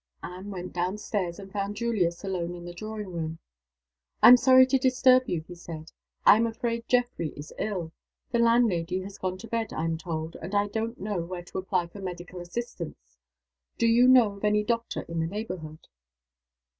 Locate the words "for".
11.85-11.99